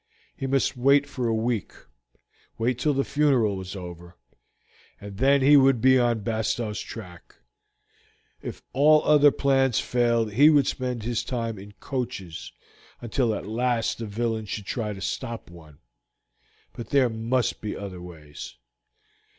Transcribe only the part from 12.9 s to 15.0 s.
until at last the villain should try